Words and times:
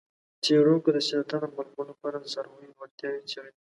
څیړونکو 0.43 0.89
د 0.95 0.97
سرطان 1.09 1.39
د 1.43 1.45
معلومولو 1.55 1.89
لپاره 1.91 2.17
د 2.19 2.25
څارویو 2.33 2.77
وړتیاوې 2.79 3.27
څیړلې 3.29 3.51
دي. 3.55 3.59